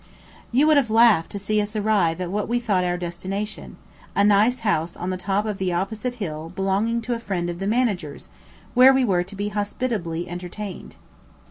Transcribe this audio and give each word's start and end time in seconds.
You 0.51 0.65
would 0.65 0.77
have 0.77 0.89
laughed 0.89 1.29
to 1.29 1.37
see 1.37 1.61
us 1.61 1.75
arrive 1.75 2.19
at 2.19 2.31
what 2.31 2.47
we 2.47 2.59
thought 2.59 2.83
our 2.83 2.97
destination 2.97 3.77
a 4.15 4.23
nice 4.23 4.61
house 4.61 4.97
on 4.97 5.11
the 5.11 5.15
top 5.15 5.45
of 5.45 5.59
the 5.59 5.71
opposite 5.73 6.15
hill 6.15 6.51
belonging 6.55 7.01
to 7.03 7.13
a 7.13 7.19
friend 7.19 7.51
of 7.51 7.59
the 7.59 7.67
Manager's, 7.67 8.27
where 8.73 8.95
we 8.95 9.05
were 9.05 9.23
to 9.23 9.35
be 9.35 9.49
hospitably 9.49 10.27
entertained. 10.27 10.95